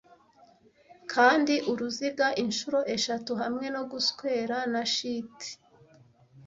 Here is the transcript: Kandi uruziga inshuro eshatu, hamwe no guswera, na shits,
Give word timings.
Kandi 1.13 1.53
uruziga 1.71 2.27
inshuro 2.43 2.79
eshatu, 2.95 3.31
hamwe 3.41 3.65
no 3.75 3.83
guswera, 3.91 4.57
na 4.73 4.83
shits, 4.93 5.47